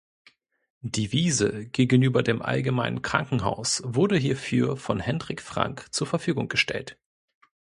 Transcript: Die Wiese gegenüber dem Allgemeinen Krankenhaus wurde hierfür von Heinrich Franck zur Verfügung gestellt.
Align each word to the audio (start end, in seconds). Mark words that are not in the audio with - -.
Die 0.81 1.11
Wiese 1.13 1.67
gegenüber 1.67 2.23
dem 2.23 2.41
Allgemeinen 2.41 3.03
Krankenhaus 3.03 3.83
wurde 3.85 4.17
hierfür 4.17 4.75
von 4.75 4.99
Heinrich 5.05 5.41
Franck 5.41 5.93
zur 5.93 6.07
Verfügung 6.07 6.47
gestellt. 6.47 6.97